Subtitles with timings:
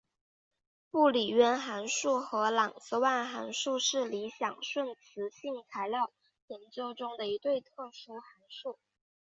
[0.89, 6.11] 布里渊函数和郎之万函数是理想顺磁性材料
[6.47, 8.79] 研究中的一对特殊函数。